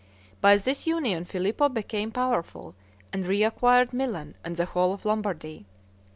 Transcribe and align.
By 0.41 0.57
this 0.57 0.87
union 0.87 1.25
Filippo 1.25 1.69
became 1.69 2.09
powerful, 2.09 2.73
and 3.13 3.23
reacquired 3.23 3.93
Milan 3.93 4.33
and 4.43 4.57
the 4.57 4.65
whole 4.65 4.93
of 4.93 5.05
Lombardy. 5.05 5.67